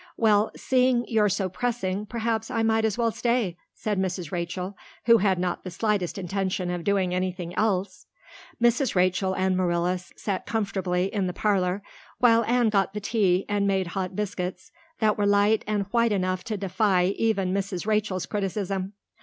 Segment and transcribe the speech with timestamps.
[0.17, 4.31] "Well, seeing you're so pressing, perhaps I might as well, stay" said Mrs.
[4.31, 8.07] Rachel, who had not the slightest intention of doing anything else.
[8.59, 8.95] Mrs.
[8.95, 11.83] Rachel and Marilla sat comfortably in the parlor
[12.17, 16.43] while Anne got the tea and made hot biscuits that were light and white enough
[16.45, 17.85] to defy even Mrs.
[17.85, 18.93] Rachel's criticism.